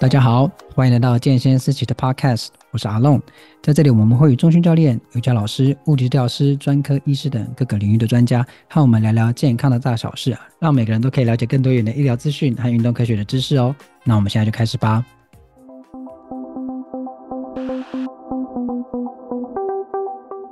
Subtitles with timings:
[0.00, 3.20] 大家好，欢迎来到健先思齐的 Podcast，我是阿龙。
[3.60, 13.76] 在这里，我们会与中心教练、瑜伽老师、物理治疗师、专科医师等各个领域的专家，和我们聊聊健康的大小事，让每个人都可以了解更多元的医疗资讯和运动科学的知识哦。
[14.02, 15.04] 那我们现在就开始吧。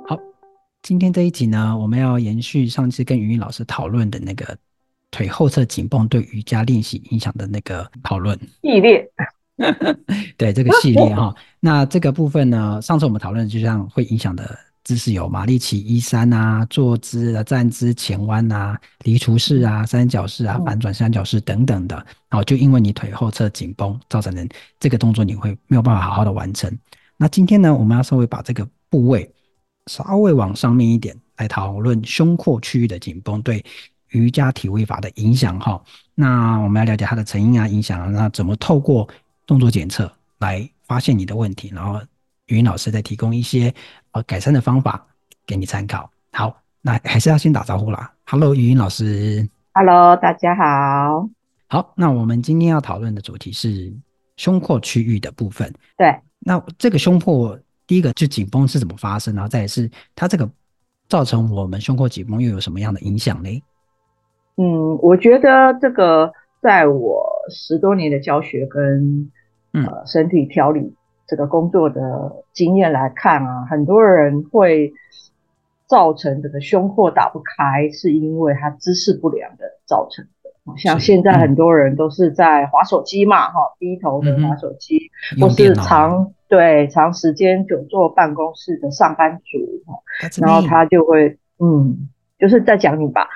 [0.05, 0.15] 好，
[0.83, 4.55] 今天这一集呢，我们要延续上次跟云云老师讨论的那个
[5.09, 9.11] 腿后侧紧绷对瑜伽练习影响的那个讨论系列。
[10.37, 21.95] 对这个系列哈，那这个部分呢，上次我们讨论就像会影响的姿势有马力奇一三啊、坐姿啊、站姿、前弯啊、离除式啊、三角式啊、反转三角式等等的，
[22.29, 24.47] 然后就因为你腿后侧紧绷造成的
[24.79, 26.75] 这个动作你会没有办法好好的完成。
[27.17, 29.29] 那今天呢，我们要稍微把这个部位
[29.87, 33.63] 稍微往上面一点来讨论胸廓区域的紧绷对
[34.11, 35.79] 瑜伽体位法的影响哈。
[36.15, 39.07] 那我们要了解它的成因啊、影响啊，那怎么透过
[39.49, 41.99] 动作检测来发现你的问题，然后
[42.45, 43.73] 语音老师再提供一些
[44.11, 45.03] 呃改善的方法
[45.47, 46.07] 给你参考。
[46.31, 48.13] 好，那还是要先打招呼啦。
[48.27, 49.49] Hello，语音老师。
[49.73, 51.27] Hello，大家好。
[51.65, 53.91] 好，那我们今天要讨论的主题是
[54.37, 55.73] 胸廓区域的部分。
[55.97, 60.47] 对，那这个胸廓第一个就紧绷是怎么发生，然后再来是它这个
[61.07, 63.49] 造成我们胸廓紧绷又有什么样的影响呢？
[64.57, 69.31] 嗯，我觉得这个在我十多年的教学跟
[69.71, 70.95] 呃，身体调理
[71.27, 74.91] 这个工作的经验来看啊，很多人会
[75.85, 80.49] 造成这个胸廓打不开，是因为他姿势不良的造成的。
[80.75, 84.99] 像现在很多人都是在滑手机嘛，哈，低头的滑手机，
[85.39, 89.99] 或是长对长时间久坐办公室的上班族，哈，
[90.41, 92.09] 然后他就会，嗯，
[92.39, 93.27] 就是在讲你吧，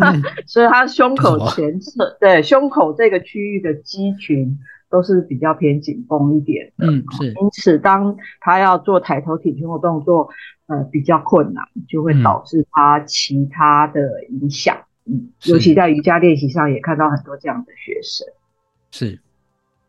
[0.46, 4.58] 所以他胸口前侧，对胸口这个区域的肌群。
[4.90, 7.26] 都是比较偏紧绷一点的，嗯，是。
[7.26, 10.28] 因此，当他要做抬头挺胸的动作，
[10.66, 14.76] 呃，比较困难，就会导致他其他的影响。
[15.04, 18.26] 嗯，尤其在瑜伽练习上，也看到很多这样的学生。
[18.90, 19.18] 是。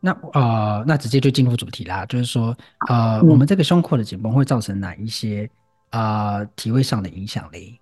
[0.02, 2.56] 那呃，那直接就进入主题啦，就是说，
[2.90, 5.50] 呃，嗯、我们这个胸廓的紧绷会造成哪一些
[5.92, 7.80] 呃体位上的影响呢？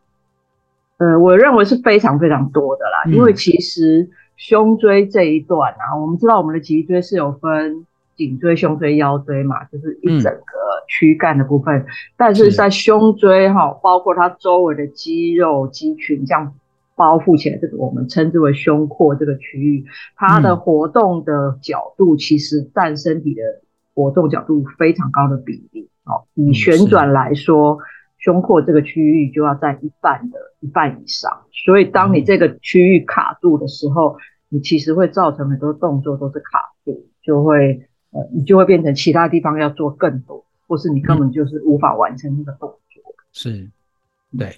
[0.98, 4.08] 呃，我认为是非常非常多的啦，嗯、因为其实。
[4.38, 10.42] 胸椎这一段啊，我们知道我们的脊椎是有分颈椎、胸椎、腰椎嘛，就是一整个
[10.88, 11.76] 躯干的部分。
[11.80, 16.54] 嗯、但是在胸椎哈，包括它周围的肌肉肌群这样
[16.96, 23.42] 包覆起来，这个我们称之为胸廓这个区域，它的活动的角度其实占身体的
[23.94, 25.90] 活动角度非常高的比例。
[26.06, 27.80] 哦，以旋转来说。
[28.28, 43.02] 胸廓这个区域就要在一半的一半以上，所以当你这个区域卡住的时候，嗯、你其实会造成很多动作都是卡住，就会呃，你就会变成其他地方要做更多，或是你根本就是无法完成那个动作。
[43.08, 43.72] 嗯、是，
[44.38, 44.58] 对。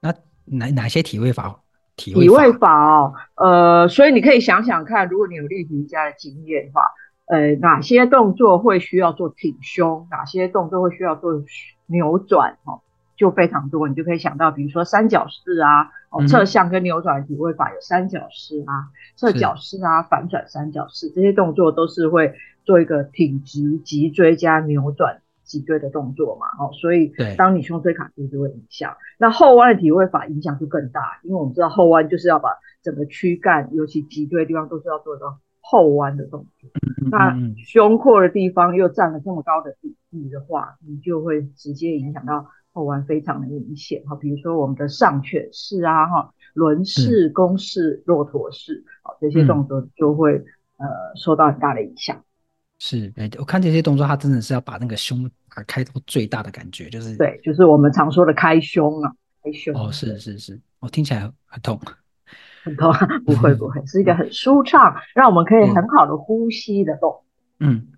[0.00, 1.60] 那哪哪些体位法？
[1.96, 6.82] 体位法，体位法哦，呃，所以你可以想想看，如果你有练瑜伽的经验的话，
[7.26, 10.06] 呃，哪些动作会需要做挺胸？
[10.12, 11.42] 哪些动作会需要做
[11.86, 12.56] 扭转？
[12.62, 12.82] 哦。
[13.20, 22.32] 就非常多，你就可以想到，比如说三角式啊，哦，侧向跟扭转体位法有三角式啊，侧角式啊，反转三角式，这些动作都是会
[22.64, 28.96] 做一个挺直脊椎加扭转脊椎的动作嘛，哦，所以当你胸椎卡住就会影响。
[29.18, 32.48] 那后弯的体位法影响就更大，因为我们知道后弯就是要把
[32.82, 36.70] 整个躯干，尤其脊椎的地方都是要做到后弯的动作。
[37.10, 37.36] 那
[37.66, 42.46] 胸廓的地方又占了这么高的比例的话，你就会直接影响到。
[42.72, 50.34] 后弯非常的明显哈，比如说我们的上犬式啊，哈，轮式、弓式、骆驼式，好，这些动作就会、
[50.78, 52.22] 嗯、呃受到很大的影响。
[52.78, 59.74] 是，哎，我看这些动作，它真的是要把那个胸打开到最大的感觉，就是对，就是我们常说的开胸啊，开胸。
[59.74, 61.78] 哦，是是是，我、哦、听起来很痛，
[62.62, 62.92] 很痛，
[63.26, 67.20] 不会不会，是一个很舒畅，让我们可以很好的呼吸的动。
[67.58, 67.88] 嗯，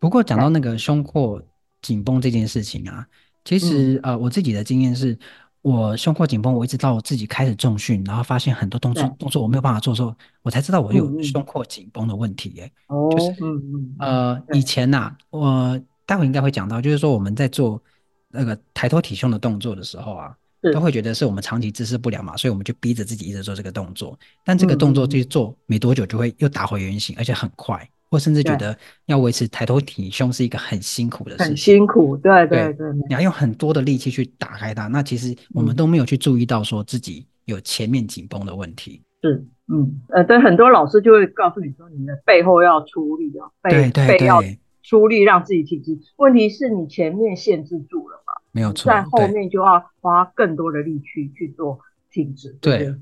[0.00, 1.40] 不过讲到那个胸廓
[1.80, 3.06] 紧绷这件事情啊。
[3.46, 5.16] 其实，呃，我自己的经验是，
[5.62, 10.12] 我胸廓紧绷，我一直到我自己开始重训，然后发现很多动作动作我没有办法做的时候，
[10.42, 12.50] 我才知道我有胸廓紧绷的问题。
[12.56, 17.80] 耶，就是，嗯呃，以前呐，我待会应该会讲到，就是说我们在做
[18.28, 20.36] 那个抬头挺胸的动作的时候啊，
[20.72, 27.88] 都会觉得是我们长期姿势不良嘛，所以我们就逼着自己一直做这个动作，但这个动作就做没多久就会又打回原形，而且很快。
[28.08, 28.76] 或甚至觉得
[29.06, 34.86] 要维持抬头挺胸是一个很辛苦的事情，很辛苦，对对对，对，你要用很多的力气去打开它。
[34.86, 39.02] 那其实我们都没有去注意到说自己有前面紧绷的问题。
[39.22, 44.42] 是，嗯，呃，对，很多老师就会告诉你说，你的背后要出力啊，背背要
[44.82, 45.98] 出力让自己挺直。
[46.16, 48.32] 问题是你前面限制住了嘛？
[48.52, 51.80] 没有错，在后面就要花更多的力气去做
[52.12, 52.94] 挺直，对，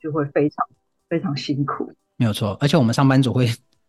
[0.00, 0.66] 就会非常
[1.08, 1.92] 非常辛苦。
[2.16, 3.46] 没有错，而且我们上班族会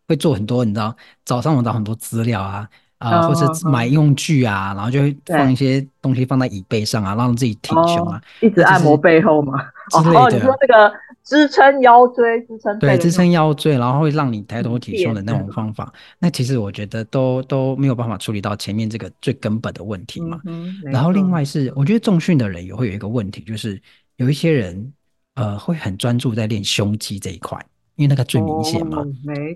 [0.08, 2.70] 会做很多，你知道，早上我找很多资料啊。
[2.98, 9.62] 啊、呃，或者买用具啊，然后就会放一些东西放在椅背上啊，让自己挺胸啊、哦，一直按摩背后嘛。
[9.94, 10.92] 哦，你说这个
[11.22, 20.40] 支撑腰椎、支撑对支撑腰椎，然后会让你抬头挺胸的那种方法，那其实我觉得都都没有办法处理到前面这个最根本的问题嘛。
[20.46, 23.80] 嗯、然后另外是，我觉得重训的人也会有一个问题，就是
[24.16, 24.94] 有一些人
[25.36, 27.64] 呃会很专注在练胸肌这一块，
[27.96, 29.00] 因为那个最明显嘛。
[29.00, 29.08] 哦、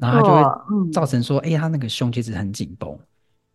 [0.02, 2.98] 然后他就会造成说，哎、嗯，他那个胸其实很紧绷。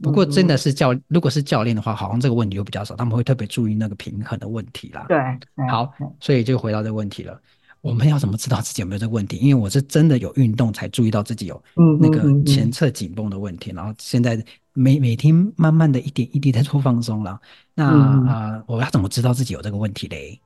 [0.03, 5.07] 不过真的是教，如果是教练的话，好像这个问题又比较少，他们会特别注意那个平衡的问题啦。
[5.09, 5.19] 对，
[5.71, 7.41] 好，所以就回到这个问题了。
[7.81, 9.37] 我们要怎么知道自己有没有这个问题？
[9.37, 11.63] 因为我是真的有运动才注意到自己有
[12.01, 14.43] 那个前侧紧绷的问题，然后现在
[14.73, 17.39] 每每天慢慢的一点一滴在做放松了。
[17.75, 17.85] 那
[18.27, 20.41] 啊、呃，我要怎么知道自己有这个问题嘞？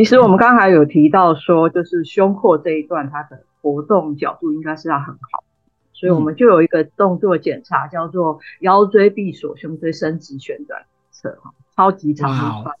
[0.00, 5.44] 其实我们刚才有提到说，就是胸廓这一段，它的活动角度应该是要很好。
[5.92, 12.74] 所以我们就有一个动作检查，叫做腰椎闭锁、胸椎伸直旋转测，哈，超级长一段，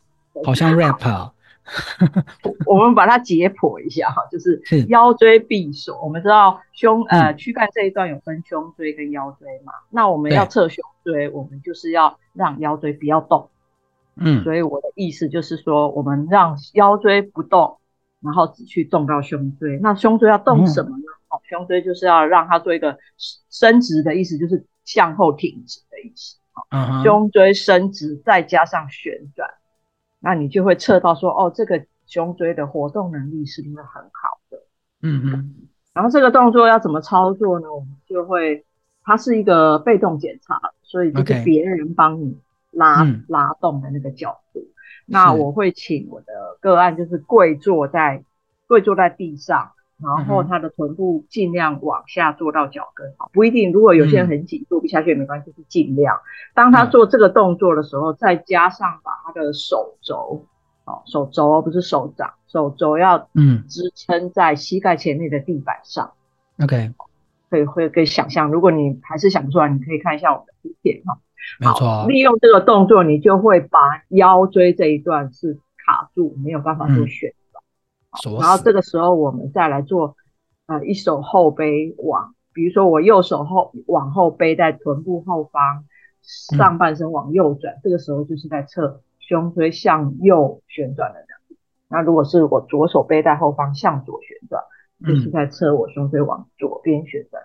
[0.46, 1.30] 好像 rap 啊。
[2.64, 6.02] 我们把它解剖一下哈，就是腰椎闭锁。
[6.02, 13.50] 我们知道胸呃躯干这一段有分胸椎跟腰椎嘛，那我们要测胸椎，我们就是要让腰椎不要动。
[14.16, 17.78] 嗯，所以我的意思就是说，我们让腰椎不动，
[18.20, 19.78] 然后只去动到胸椎。
[19.82, 21.04] 那胸椎要动什么呢？
[21.06, 22.98] 嗯哦，胸椎就是要让它做一个
[23.50, 26.36] 伸直的意思，就是向后挺直的意思。
[26.70, 29.48] 嗯，胸椎伸直再加上旋转，
[30.18, 34.58] 那你就会测到说，哦，这个胸椎的活动能力是不是很好的？
[35.02, 35.54] 嗯嗯。
[35.92, 37.72] 然后这个动作要怎么操作呢？
[37.72, 38.64] 我们就会，
[39.04, 42.36] 它是一个被动检查，所以就是别人帮你
[42.70, 44.60] 拉.拉动的那个角度。
[44.60, 44.72] 嗯。
[45.06, 46.26] 那我会请我的
[46.60, 48.24] 个案就是跪坐在
[48.66, 49.72] 跪坐在地上。
[50.02, 53.70] 然后他的臀部尽量往下坐到脚跟，好，不一定。
[53.70, 56.18] 如果有些人很紧，坐不下去也没关系，就是尽量。
[56.54, 60.46] 当他做这个动作的时候，再加上把他的手肘，
[60.86, 66.10] 哦，手肘不是手掌，手肘要嗯支撑在膝盖前面的地板上。
[66.62, 66.94] OK，
[67.50, 71.18] 可以会可以想象，如果你还是想不出来，你可以看一下我们的图片哈。
[71.58, 73.78] 没错，利用这个动作，你就会把
[74.08, 75.54] 腰椎这一段是
[75.84, 78.40] 卡住，没有办法做旋转。
[78.40, 80.16] 然后这个时候，我们再来做，
[80.66, 85.84] 呃，一手后背往，比如说我右手后往后背在臀部后方，
[86.56, 91.58] 上半身往右转，嗯，这个时候就是在侧胸椎向右旋转的能力。
[91.88, 94.62] 那如果是我左手背在后方向左旋转，
[95.06, 97.42] 就是在侧我胸椎往左边旋转。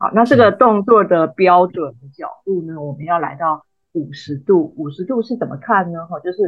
[0.00, 3.64] 好，那这个动作的标准的角度呢，我们要来到。
[3.92, 6.06] 五十度，五十度是怎么看呢？
[6.06, 6.38] 哈，就是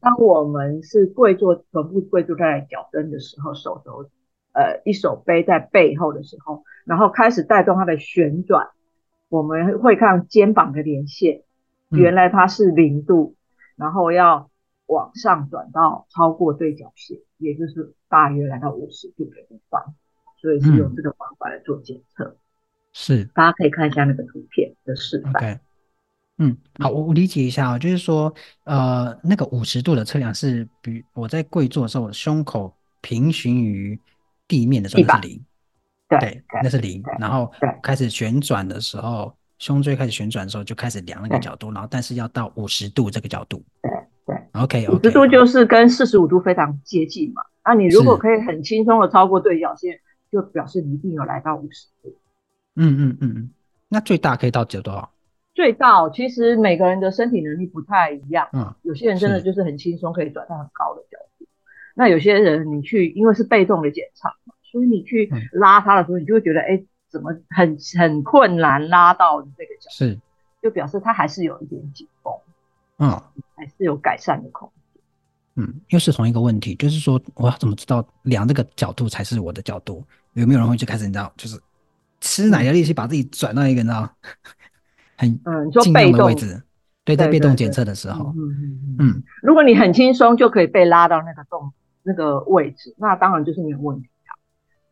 [0.00, 4.10] 当我们是跪坐，臀部跪坐在脚跟的时候，手肘
[4.52, 8.68] 呃一手背在背后的时候，然后开始带动它的旋转，
[9.30, 11.40] 我们会看肩膀的连线，
[11.88, 13.34] 原来它是零度，
[13.76, 14.50] 然后要
[14.84, 19.94] 往上转到超过对角线，也就是大约来到五十度的地方，
[20.36, 22.36] 所以是用这个方法来做检测。
[22.92, 25.32] 是，大家可以看一下那个图片的示范。
[25.34, 25.58] Okay.
[26.38, 28.32] 嗯，好，我我理解一下啊，就是说，
[28.64, 34.00] 呃，那个五十度的测量是，比我在跪坐的时候，我胸口平行于
[34.48, 35.44] 地面的时候是零，
[36.08, 43.92] 对，对，那是零，然后开始旋转的时候，胸椎开始旋转的时候就开始量那个角度，然后但是要到五十度这个角度，对
[44.24, 50.00] 对，OK，五十度就是跟四十五度非常接近嘛，那你如果可以很轻松的超过对角线，
[50.32, 52.16] 就表示你一定有来到五十度。
[52.76, 53.50] 嗯嗯嗯嗯，
[53.88, 54.92] 那最大可以到几多？
[54.94, 55.10] 少？
[55.52, 61.46] 最大其实每个人的身体能力不太一样，嗯，有些人真的就是很轻松可以转到很高的角度，
[61.94, 70.18] 那有些人你去因为是被动的检查嘛，所以你去拉他的时候，你就会觉得哎、嗯，怎么很很困难拉到这个角度，是，
[70.62, 72.32] 就表示他还是有一点紧绷，
[72.98, 73.10] 嗯，
[73.56, 75.02] 还是有改善的空间，
[75.56, 80.02] 嗯，又是同一个问题，就是说我要怎么知道量这个角度才是我的角度？
[80.34, 81.60] 有没有人会就开始你知道，就是
[82.20, 84.08] 吃奶的力气把自己转到一个你知道？
[85.16, 86.62] 很嗯，被动的位置，
[87.04, 91.72] 对，在被动检测的时候，嗯嗯嗯，如果你很轻松就可以被拉到那个动
[92.02, 94.32] 那个位置，那当然就是没有问题啊。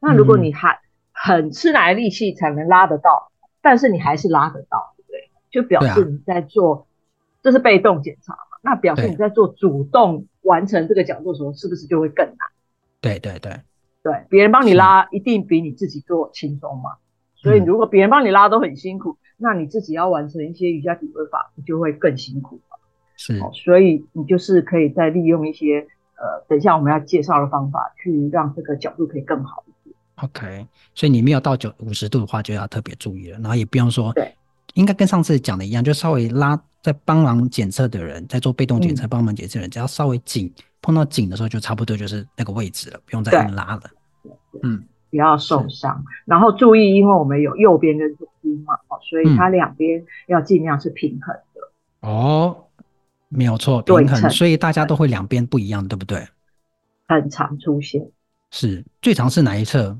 [0.01, 0.81] 那如果你还
[1.13, 3.33] 很吃奶的力气才能拉得到，
[3.63, 5.31] 但是你还是拉得到，对不对？
[5.51, 6.87] 就表示你在做，
[7.43, 8.59] 这是被动检查嘛？
[8.61, 12.37] 那表示你在做主动完成这个角度的时候，是不是就会更难？
[13.01, 13.61] 对对对。
[14.03, 16.97] 对，别人帮你拉一定比你自己做轻松嘛。
[17.41, 22.77] 所以如果别人帮你拉都很辛苦，嗯，那你自己要完成一些瑜伽体位法，你就会更辛苦嘛。
[23.17, 29.97] 是，所以你就是可以再利用一些呃，等一下我们要介绍的方法，去让这个角度可以更好一点。
[30.17, 33.39] OK，所以你没有到九五十度的话，就要特别注意了。
[33.39, 34.35] 然后也不用说，对，
[34.75, 40.53] 应该跟上次讲的一样，就稍微拉，在帮忙检测的人，在做被动检测帮忙检测的人，嗯，只要稍微紧
[40.83, 43.83] 碰到紧的时候，就差不多就是那个位置了，不用再硬拉了。
[44.65, 44.83] 嗯。
[45.11, 48.75] 不要受伤，然后注意，因为我们有右边跟左边嘛，
[49.09, 51.61] 所以它两边要尽量是平衡的。
[52.01, 52.57] 嗯、哦，
[53.29, 56.27] 没有错，平衡，所以大家都会两边不一样，对不对？
[57.07, 58.07] 很常出现，
[58.51, 59.99] 是最常是哪一侧？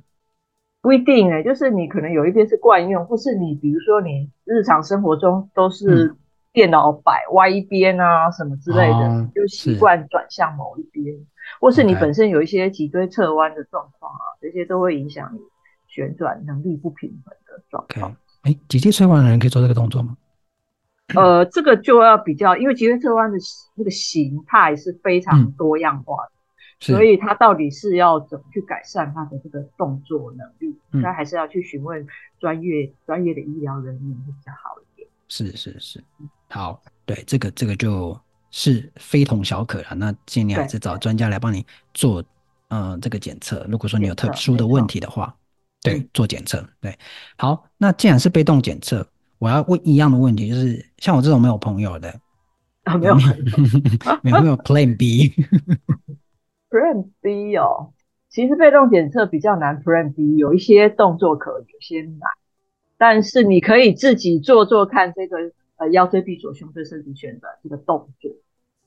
[0.81, 6.15] 不一定哎、欸，就是你可能有一边是惯用，或是你比如说你日常生活中都是
[6.53, 11.15] 电脑摆歪一边啊什么之类的，嗯、就习惯转向某一边。
[11.61, 15.41] 或是你本身有一些脊椎侧弯的状况啊.这些都会影响你
[15.87, 18.17] 旋转能力不平衡的状况。
[18.43, 20.17] 哎、okay.，脊椎侧弯的人可以做这个动作吗？
[21.15, 23.39] 呃，这个就要比较，因为脊椎侧弯的
[23.75, 32.07] 那个形态是非常多样化的，嗯、所以它到底是要怎么去改善它的这个动作能力，应、嗯、该还是要去询问
[32.39, 35.09] 专业专业的医疗人员会比较好一点。
[35.29, 36.05] 是是是，
[36.49, 38.19] 好，对，这个这个就。
[38.51, 42.25] 是非同小可了，那尽量还是找专家来帮你做，
[42.69, 43.67] 呃，这个检测。
[43.69, 45.35] 如果说你有特殊的问题的话，
[45.83, 46.67] 对，做检测。
[46.81, 46.97] 对，
[47.37, 49.07] 好，那既然是被动检测，
[49.39, 52.09] 我要问一样的问题，就是像我这种没有朋友的，
[52.85, 53.29] 啊、没有没有
[54.23, 57.93] 没有没有 Plan B，Plan B 哦，
[58.31, 62.31] 其实被动检测比较难，Plan B 有一些动作可以，有些难，
[62.97, 65.53] 但是你可以自己做做看这个。
[65.79, 68.31] 呃，腰椎闭锁、胸椎伸直旋转这个动作，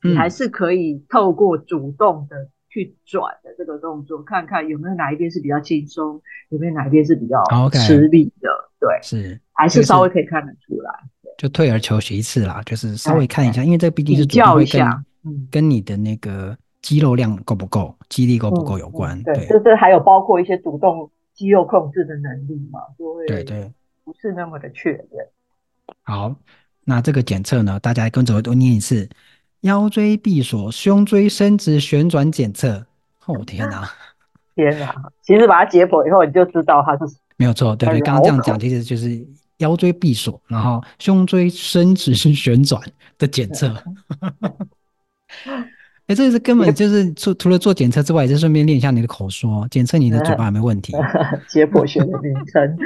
[0.03, 8.50] 你还是可以透过主动的去转的这个动作，嗯、看看有没有哪一边是比较轻松，有没有哪一边是比较吃力的。
[8.77, 10.91] 对，是还是稍微可以看得出来。
[11.38, 14.81] 就退而求其次啦，就是稍微看一下，因为这毕竟是主动会跟
[15.24, 19.21] 嗯跟你的那个肌肉量够不够、肌力够不够有关。
[19.24, 23.71] 对，就是还有包括一些主动肌肉控制的能力嘛，就会对对
[24.03, 25.07] 不是那么的确认。
[26.03, 26.36] 好。
[26.84, 29.08] 那这个检测呢，大家跟着我都念一次：
[29.62, 32.86] 腰椎闭锁、胸椎伸直旋转检测。
[33.28, 33.88] 哦天哪，
[34.56, 34.96] 天哪！
[35.22, 37.04] 其实把它解剖以后，你就知道它是
[37.38, 37.76] 没有错。
[37.76, 39.24] 对对，刚刚这样讲，其实就是
[39.58, 42.82] 腰椎闭锁，然后胸椎伸直是旋转
[43.20, 43.72] 的检测。
[46.08, 50.94] 哎，这个是根本就是除除了做检测之外，也是顺便练一下你的口说，检测你的嘴巴有没有问题。
[51.48, 52.78] 解剖学的名称。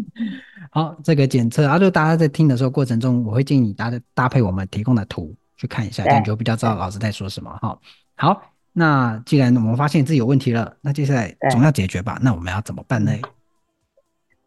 [0.70, 7.78] 好，这个检测啊，就大家在听的时候过程中，我会建议你搭搭配我们提供的图去看一下，这样就比较知道老师在说什么哈。
[8.16, 12.18] 好，那既然我们发现自己有问题了，那接下来总要解决吧？
[12.22, 13.12] 那我们要怎么办呢？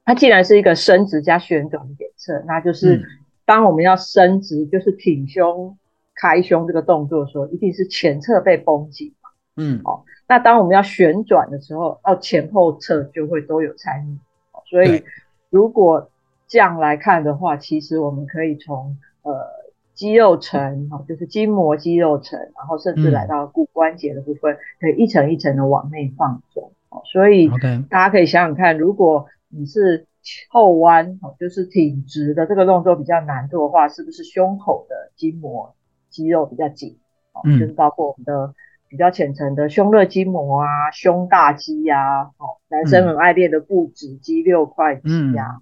[0.04, 3.04] 它既然是一个伸直加旋转的检测，那就是
[3.46, 5.78] 当我们要伸直，就是挺胸、
[6.14, 9.30] 开胸这个动作的时候，一定是前侧被绷紧嘛。
[9.58, 10.06] 嗯，好。
[10.28, 14.18] 那当我们要旋转的时候，哦，前后侧就会都有参与，
[14.70, 15.04] 所以
[15.56, 16.10] 如果
[16.50, 19.32] 这样来看的话，其实我们可以从呃
[19.94, 26.74] 肌肉层，哈就是筋膜肌肉层，然后甚至来到骨关节的部分，嗯、可以一层一层的往内放松。
[26.90, 27.48] 哦所以
[27.90, 30.06] 大家可以想想看，如果你是
[30.50, 35.74] 后弯，哦就是挺直的这个动作比较难做的话，是不是胸口的筋膜
[36.10, 36.98] 肌肉比较紧？
[37.32, 38.54] 哦，就是包括我们的
[38.96, 45.60] 比较浅层的胸肋筋膜啊、胸大肌呀、啊，哦，男生很爱练的腹直肌、六块肌呀。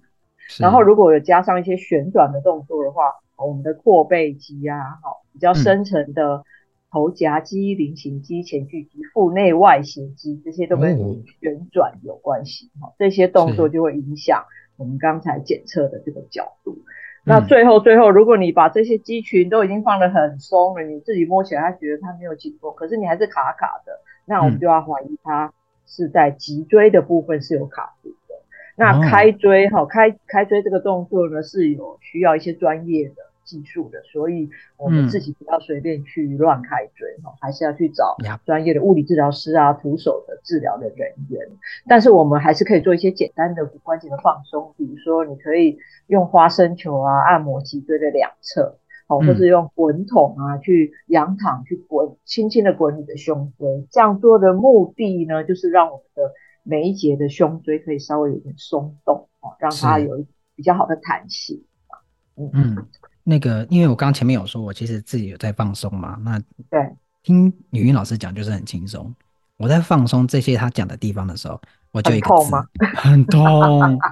[0.60, 6.44] 然后如果有加上一些旋转的动作的话，我们的阔背肌啊，好，比较深层的
[6.92, 10.96] 头夹肌、菱形肌、前锯肌、腹内外斜肌，这些都跟
[11.40, 12.70] 旋转有关系。
[12.80, 14.44] 哈，这些动作就会影响
[14.76, 16.78] 我们刚才检测的这个角度。
[17.26, 25.52] 那最后最后，如果你把这些肌群都已经放得很松了，你自己摸起来还觉得它没有紧绷，可是你还是卡卡的，那我们就要怀疑它
[25.86, 28.34] 是在脊椎的部分是有卡住的。
[28.76, 33.14] 那开椎哈，开开椎这个动作呢，是有需要一些专业的
[33.44, 41.46] 技术的，所以我们自己不要随便去乱开椎哈，还是要去找专业的物理治疗师啊、徒手的治疗的人员。
[41.86, 53.86] 但是我们还是可以做一些简单的骨关节的放松，比如说你可以用花生球啊按摩脊椎的两侧，好，或是用滚筒啊去仰躺去滚，轻轻的滚你的胸椎。
[53.90, 56.32] 这样做的目的呢，就是让我们的。
[56.66, 60.24] 每一节的胸椎可以稍微有点松动哦，让它有
[60.56, 61.62] 比较好的弹性。
[62.38, 62.86] 嗯嗯，
[63.24, 66.38] 那个，因为我刚刚前面有说，我其实自己有在放松嘛，那
[66.70, 69.12] 对，听语音老师讲就是很轻松。
[69.56, 72.66] 我在放松这些他讲的地方的时候，我就一个字，很痛吗？
[72.94, 73.98] 很痛。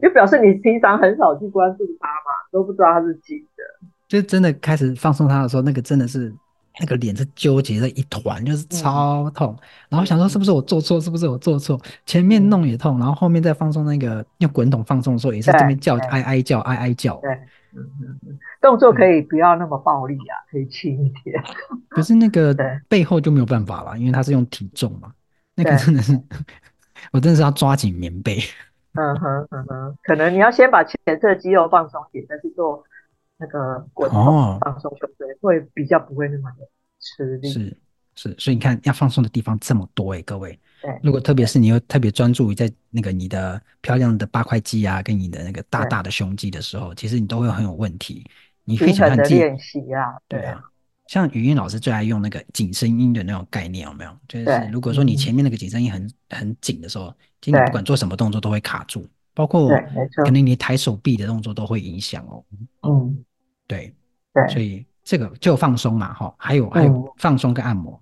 [0.00, 3.62] 就表示你平常很少去关注他嘛，都不知道他是紧的。
[4.08, 6.32] 就真的开始放松他的时候，那个真的是
[6.80, 9.54] 那个脸是纠结的一团，就是超痛。
[9.58, 11.80] 嗯、然后想说是不是我做错，是不是我做错？
[12.06, 17.16] 前面弄也痛，然后后面再放松那个用滚筒放松的时候，也是这边叫哀哀叫哀哀叫。
[17.16, 17.30] 对，
[17.74, 21.42] 嗯嗯嗯，动作可以不要那么暴力啊，可以轻一点。
[21.88, 22.56] 可是那个
[22.88, 25.12] 背后就没有办法了，因为他是用体重嘛，
[25.54, 26.18] 那个真的是
[27.12, 28.38] 我真的是要抓紧棉被。
[28.94, 32.84] 嗯哼嗯哼，可能你要先把前侧肌肉放松点，再去做
[33.42, 36.68] 那个滚筒放松胸椎，会比较不会那么的
[37.00, 37.50] 吃力。
[37.50, 37.76] 是
[38.14, 40.58] 是，所以你看要放松的地方这么多哎、欸，各位。
[40.80, 40.96] 对。
[41.02, 48.24] 如果特别是你又特别专注于在那个你的漂亮的八块肌啊，跟你的那个大大的胸肌的时候，其实你都会很有问题。
[48.64, 50.62] 你非常的练习啊，对啊。
[51.08, 54.16] 像语音老师最爱用那个紧身音的那种概念，有没有？
[54.28, 59.68] 就是如果说你前面那个紧身音很很紧的时候，其实你不管做什么动作都会卡住，包括
[60.24, 62.44] 可能你抬手臂的动作都会影响哦。
[62.88, 63.24] 嗯，
[63.72, 63.94] 对
[64.34, 67.98] 对，所以这个就放松嘛，哈，还有还有放松跟按摩，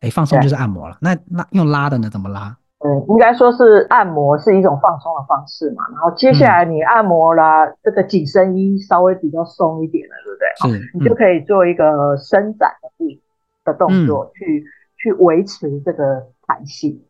[0.00, 0.96] 哎，放松就是按摩了。
[1.00, 2.08] 那那用拉的呢？
[2.08, 2.56] 怎么拉？
[2.80, 5.82] 嗯，应该说是按摩是一种放松的方式嘛。
[5.90, 10.14] 然后接下来你按摩啦，这个紧身衣稍微比较松一点了。
[10.24, 13.20] 对不对是，你就可以做一个伸展的力
[13.64, 14.64] 的动作，嗯、去
[14.96, 17.02] 去维持这个弹性，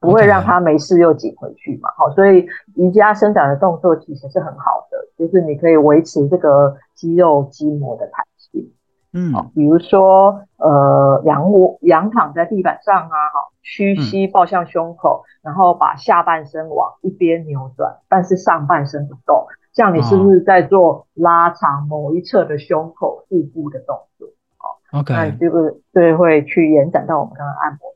[0.00, 1.90] 不会让它没事又紧回去嘛。
[1.96, 8.72] 好，所以瑜伽伸展的动作其实是很好的，就是你可以维持这个肌肉筋膜的弹性。
[9.12, 19.46] 嗯，比如说呃，仰卧仰躺在地板上啊，好，屈膝抱向胸口，嗯、然后把下半身往一边扭转，但是上半身不动。
[19.72, 24.28] 像你是不是在做拉长某一侧的胸口、腹部的动作？
[24.58, 27.88] 哦，OK，那你这个对会去延展到我们刚刚按摩。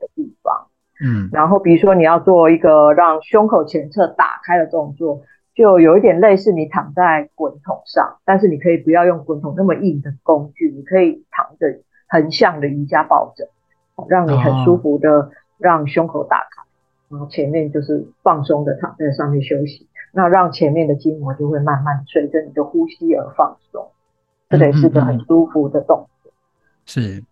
[1.03, 5.21] 嗯，然后比如说你要做一个让胸口前侧打开的动作，
[5.53, 11.67] 就有一点类似你躺在滚筒上，但是你可以不要用滚筒那么硬的工具，你可以躺着
[12.07, 13.47] 横向的瑜伽抱枕，
[14.07, 16.63] 让你很舒服的让胸口打开，
[17.09, 19.87] 然后前面就是放松的躺在上面休息。
[20.15, 23.87] 那让前面的筋膜就会慢慢随着你的呼吸而放松，
[24.47, 26.31] 这得是个很舒服的动作。
[26.85, 27.23] 是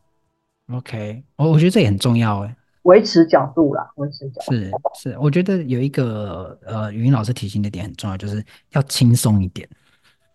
[0.73, 4.53] ，OK，我我觉得这也很重要哎，维持角度啦，维持角度。
[4.53, 9.67] 是是，我觉得有一个呃，语音老师提醒的点很重要，就是要轻松一点。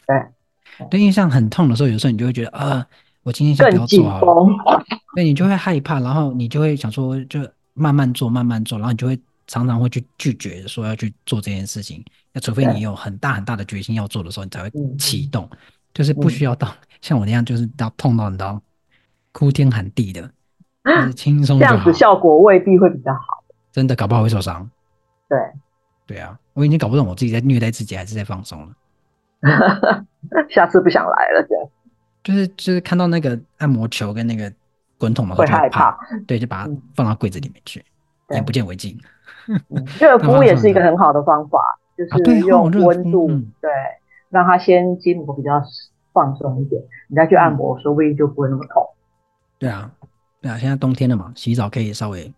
[0.06, 2.86] 对，对，因为像很痛的时候，有时候你就会觉得啊、呃，
[3.24, 7.40] 我今天先不要做好了，对，你就会害怕，然后你就会想说，就
[7.74, 12.04] 慢慢做，慢慢做，然后你就会常常会去拒绝说要去做这件事情。
[12.32, 15.58] 那除非你有很大很大的决心要做的时候，你才会启动，嗯、
[15.92, 18.62] 就是不需要到、嗯、像我那样，就是到痛到你知道
[19.32, 20.30] 哭天喊地的，
[20.86, 21.58] 就是轻松。
[21.58, 24.68] 这样子效果未必会比较好，真的搞不好会受伤。
[25.28, 25.38] 对，
[26.06, 28.68] 对啊，我已经搞不懂我自己在虐待自己还是在放松了。
[30.48, 31.68] 下次不想来了，这样。
[32.22, 34.52] 就是就是看到那个按摩球跟那个
[34.98, 35.96] 滚筒嘛，会害怕。
[36.26, 37.84] 对，就把它放到柜子里面去，
[38.30, 38.98] 眼、嗯、不见为净。
[40.00, 41.60] 热敷也是一个很好的方法。
[41.96, 43.70] 就是用温度，啊、对，
[44.28, 45.62] 让它先筋膜比较
[46.12, 48.86] 放松一点，你再去按摩，说不定就不会那么痛。
[49.58, 49.90] 对啊，
[50.46, 52.32] 对啊，现在冬天了嘛，洗澡可以稍微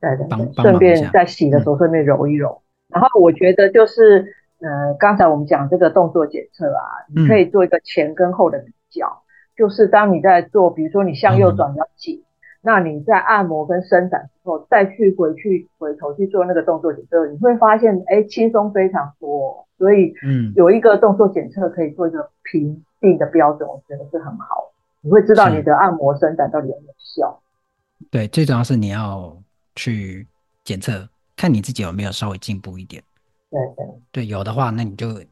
[0.00, 2.62] 对对，顺便在洗的时候顺便揉一揉。
[2.88, 4.24] 然后我觉得就是，
[4.60, 6.82] 呃，刚才我们讲这个动作检测啊，
[7.14, 9.22] 你可以做一个前跟后的比较，
[9.56, 12.22] 就是当你在做，比如说你向右转比较紧。
[12.66, 19.66] 那你在按摩跟伸展之后，再去回去回头去做那个动作检测，你会发现，哎，轻松非常多。
[19.76, 24.72] 所以，嗯，有一个动作检测可以做一个评定的标准，我觉得是很好。
[25.04, 27.40] 你会知道你的按摩伸展到底有没有效。
[28.10, 29.36] 对，最重要是你要
[29.76, 30.26] 去
[30.64, 33.02] 检测，看你自己有没有稍微进步一点。
[33.50, 35.22] 对对对，有的话，那你就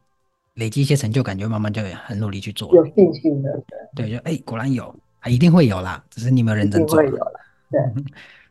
[0.55, 3.51] 累积一些成就感，就慢慢就很努力去做，有信心的。
[3.97, 4.95] 对，对，就哎，果然有。
[5.21, 6.99] 啊，一定会有啦，只是你没有认真做。
[6.99, 7.81] 会有了， 对，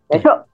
[0.08, 0.48] 没错。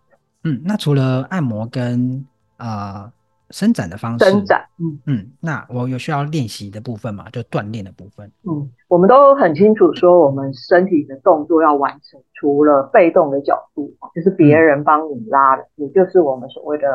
[0.43, 2.25] 嗯，那除了按摩跟
[2.57, 3.13] 啊、呃、
[3.51, 7.29] 伸展的方式，伸展，嗯嗯，那我有需要练习的部分嘛？
[7.31, 8.31] 就锻炼的部分。
[8.43, 16.87] 嗯，我们都很清楚说，我们身体的动作要完成，除了被动的角度，就是别人帮你拉的，嗯、也就是我们所谓的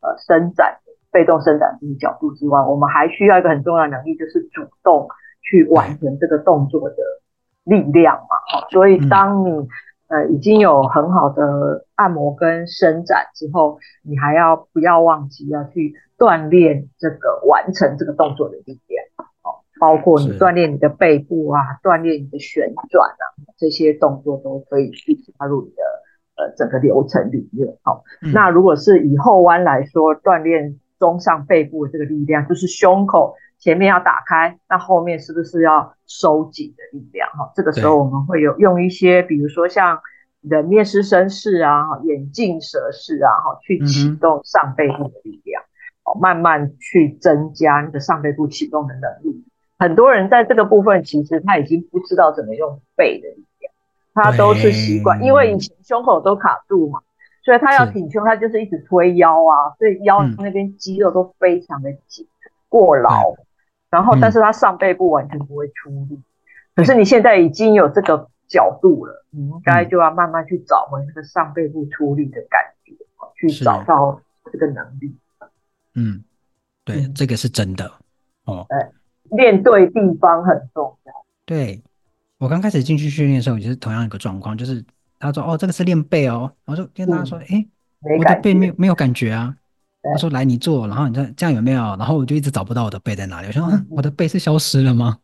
[0.00, 0.78] 呃伸展、
[1.10, 5.08] 被动伸展的角度之外，我们还需要一个很重要的能力，就是主动
[5.42, 6.96] 去完成这个动作的。
[7.64, 9.50] 力量嘛，好，所以当你
[10.08, 19.04] 呃已经有很好的按摩跟伸展之后，你还要不要忘记要去锻炼这个完成这个动作的力量，
[19.42, 23.24] 哦，包括你锻炼你的背部啊，锻炼你的旋转啊，
[23.56, 25.82] 这些动作都可以去加入你的
[26.36, 27.76] 呃整个流程里面。
[27.82, 37.28] 好，嗯、那如果是以后弯来说，锻炼中上背部的这个力量，就是胸口前面要打开，那后面是不是要收紧的力量？
[37.30, 40.00] 哈，这个时候我们会有用一些，比如说像
[40.40, 45.62] 人面狮身式啊、眼镜蛇式啊，哈，去启动上背部的力量，
[46.04, 49.44] 哦、嗯，慢慢去增加你的上背部启动的能力。
[49.78, 53.72] 很多人在这个部分，其实他已经不知道怎么用背的力量，
[54.14, 57.00] 他都是习惯，因为以前胸口都卡住嘛，
[57.48, 62.26] 所以他要挺胸，他就是一直推腰啊，所以腰那边肌肉都非常的紧，
[62.68, 63.22] 过劳，
[63.88, 66.20] 然后但是他上背部完全不会出力。
[66.74, 72.92] 可是你现在已经有这个角度了，你应该就要慢慢去找回那个上背部出力的感觉，
[73.34, 74.20] 去找到
[74.52, 75.16] 这个能力。
[75.94, 76.22] 嗯，
[76.84, 77.90] 对，这个是真的
[78.44, 78.66] 哦。
[78.68, 79.38] 对。
[79.38, 81.12] 练对地方很重要。
[81.46, 81.82] 对，
[82.36, 84.84] 我刚开始进去训练的时候，也是同样一个状况，就是
[85.18, 87.66] 他说：“哦，这个是练背哦。”然后就跟他说：“哎、
[88.02, 89.54] 嗯，我的背没有没有感觉啊。”
[90.02, 93.46] 他说：“来，你做，然后你看这样有没有？”然后我就一直找不到我的背在哪里。
[93.48, 95.18] 我说：“嗯、我的背是消失了吗？”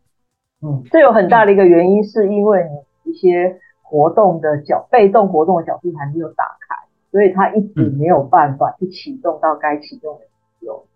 [0.63, 2.65] 嗯，这有很大的一个原因，是因为
[3.05, 6.77] 你一些活动的角，被动活动的角度还没有打开，
[7.11, 10.25] 所以他一直没有办法去启动到该启动的
[10.61, 10.87] 肌肉。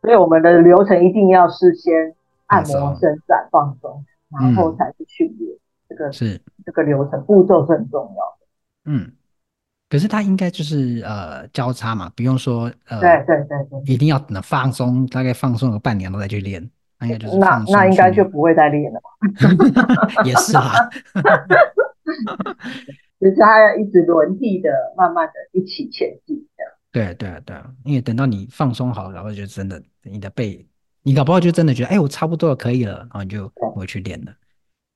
[0.00, 2.14] 所以我们的流程一定要事先。
[2.48, 5.50] 按摩、伸展、放松，然后才是训练。
[5.88, 8.35] 这个是这个流程步骤是很重要的。
[8.86, 9.12] 嗯，
[9.90, 16.68] 可是它应该就是呃交叉嘛，不用说呃对对对对，一定要等放松，大概放松个半年都再去练，
[16.98, 19.10] 那应该就是那那应该就不会再练了吧？
[20.24, 20.72] 也是啊，
[23.20, 26.72] 就是它要一直轮替的，慢慢的一起前进这样。
[26.92, 30.66] 对对对，因为等到你放松好，然后就真的你的背。
[31.02, 34.34] 你搞不好就真的觉得，哎，我差不多可以了，然后你就回去练了。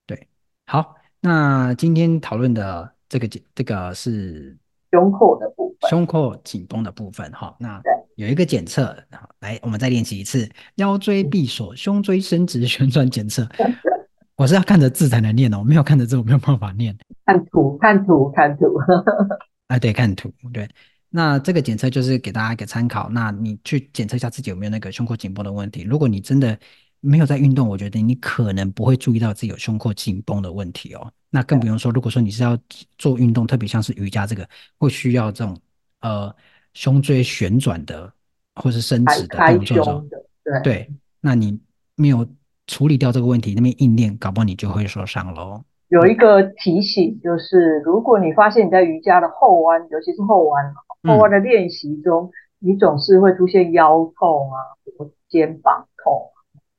[0.08, 0.26] 对，
[0.66, 4.56] 好，那今天讨论的这个这个是
[4.92, 7.30] 胸廓的部分，胸廓紧绷的部分。
[7.32, 7.82] 哈，那
[8.14, 8.96] 有一个检测，
[9.40, 13.46] 来，我们再练习一次腰椎闭锁、胸椎伸直旋转检测。
[14.36, 16.96] 我是要看着字才能念哦，没有看着字我没有办法念。
[17.26, 18.78] 看图，看图，看图。
[19.68, 20.66] 啊，对，看图，对。
[21.10, 23.10] 那这个检测就是给大家一个参考。
[23.10, 25.82] 那你去检测一下自己有没有那个胸廓紧绷的问题。
[25.82, 26.56] 如果你真的
[27.00, 31.12] 没有在运动，我觉得你可能不会注意到自己有胸廓紧绷的问题哦。
[31.30, 32.58] 那更不用说，如果说你是要
[32.98, 35.56] 做运动，特别像是瑜伽这个，会需要这种
[36.00, 36.34] 呃
[36.74, 38.12] 胸椎旋转的
[38.54, 40.04] 或是伸直的动作的时候，
[40.44, 41.58] 对对，那你
[41.96, 42.26] 没有
[42.66, 45.62] 处理掉这个问题，那边硬练，搞不好你就会受伤喽。
[45.88, 50.74] 有一个提醒，就是如果你发现你在瑜伽的后弯，尤其是后弯。
[51.02, 54.60] 后弯的练习中，嗯、你总是会出现腰痛啊，
[54.98, 56.28] 或肩膀痛，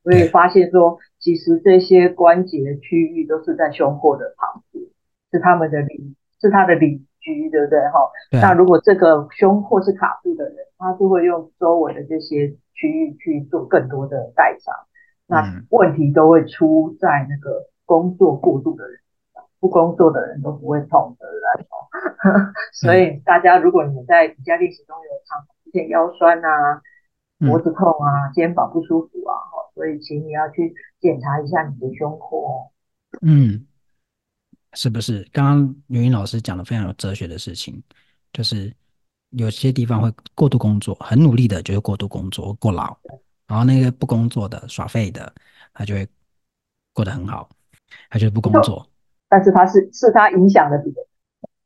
[0.02, 4.84] 所以发现说，其实这些关节的区域都是在胸廓的旁边，
[5.30, 7.78] 是他们的邻，是他的邻居，对不对？
[7.90, 14.74] 哈，那如果这个胸廓是卡住的人，他就会用周围的这些区域去做更多的代偿，
[15.26, 18.98] 那问题都会出在那个工作过度的人。
[19.60, 26.82] 不工作的人都不会痛的人哦，所以大家如果你在瑜伽练习中有常出现腰酸啊、
[27.38, 29.38] 脖子痛啊、肩膀不舒服啊，
[29.74, 32.52] 所以请你要去检查一下你的胸廓哦。
[33.22, 33.66] 嗯，
[34.74, 35.26] 是不是？
[35.32, 37.82] 刚刚刘云老师讲的非常有哲学的事情，
[38.32, 38.72] 就是
[39.30, 42.96] 有些地方会过度工作，很努力的就是过度工作过劳，
[43.46, 45.32] 然后那个不工作的耍废的，
[45.74, 46.08] 他就会
[46.92, 47.48] 过得很好，
[48.08, 48.88] 他就不工作。
[49.28, 50.94] 但 是他是是他影响的点，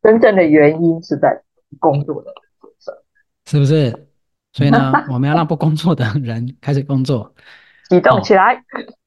[0.02, 1.42] 真正的原因是在
[1.78, 2.32] 工作的
[3.44, 4.08] 是不是？
[4.52, 7.34] 所以呢，我们要让不工作的人开始工作，
[7.88, 8.54] 启动起来。
[8.54, 8.58] 哦，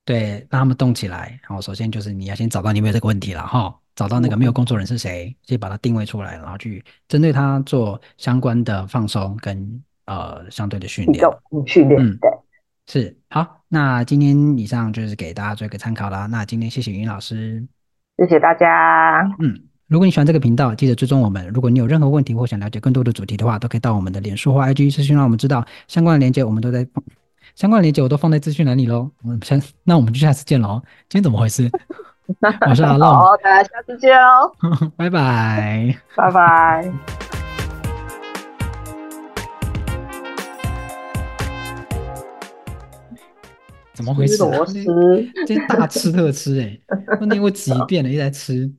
[0.06, 1.40] 对，让他们动起来。
[1.44, 11.24] 然后首先就是你要先找到你有没有这个问题了哈，找到那个没有工作人是谁，先把它定位出来，然后去针对他做相关的放松跟呃相对的训练。
[11.66, 12.32] 训练，嗯，对，
[12.88, 13.62] 是好。
[13.68, 16.26] 那今天以上就是给大家做一个参考啦。
[16.26, 17.64] 那今天谢谢芸芸老师。
[18.18, 19.22] 谢谢大家。
[19.40, 19.56] 嗯，
[19.88, 21.48] 如果你喜欢这个频道，记得追踪我们。
[21.50, 25.64] 如果你有任何问题或想了解更多的主题的话，都可以到我们的脸书或 IG 私讯，让我们知道。
[25.88, 26.86] 相关的链接我们都在，
[27.56, 29.10] 相关的链接我都放在资讯栏里喽。
[29.24, 30.82] 我们下，那我们就下次见喽。
[31.10, 31.70] 今天怎么回事？
[32.70, 33.14] 我是阿浪。
[33.16, 34.52] 好，大家下次见哦。
[34.96, 35.96] 拜拜。
[36.16, 36.92] 拜拜。
[43.94, 44.38] 怎么回事？
[44.44, 44.74] 螺丝，
[45.46, 46.82] 今天大吃特吃哎、欸！
[47.20, 48.72] 那天我几 遍了，一直在吃。